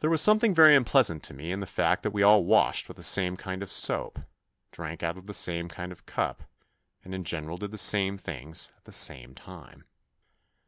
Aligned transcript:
There 0.00 0.10
was 0.10 0.20
something 0.20 0.52
very 0.52 0.74
unpleasant 0.74 1.22
to 1.22 1.32
me 1.32 1.52
in 1.52 1.60
the 1.60 1.66
fact 1.66 2.02
that 2.02 2.10
we 2.10 2.24
all 2.24 2.44
washed 2.44 2.88
with 2.88 2.96
the 2.96 3.04
same 3.04 3.36
kind 3.36 3.62
of 3.62 3.70
soap, 3.70 4.18
drank 4.72 5.04
out 5.04 5.16
of 5.16 5.28
the 5.28 5.32
same 5.32 5.68
kind 5.68 5.92
of 5.92 6.06
cup, 6.06 6.42
and 7.04 7.14
in 7.14 7.22
general 7.22 7.56
did 7.56 7.70
the 7.70 7.78
same 7.78 8.18
things 8.18 8.72
at 8.76 8.84
the 8.84 8.90
same 8.90 9.36
time. 9.36 9.84